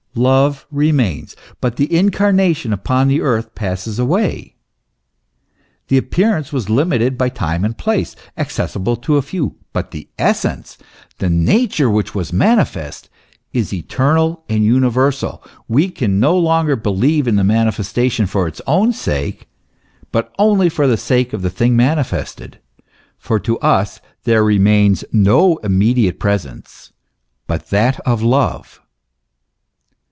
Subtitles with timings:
[0.13, 4.57] Love remains, but the incarnation upon the earth passes away:
[5.87, 10.77] the appearance was limited by time and place, accessible to few; but the essence,
[11.19, 13.09] the nature which was manifested,
[13.53, 15.41] is eternal and universal.
[15.69, 19.47] We can no longer believe in the manifestation for its own sake,
[20.11, 22.59] but only for the sake of the thing manifested;
[23.17, 26.91] for to us there remains no immediate presence
[27.47, 28.81] but that of love.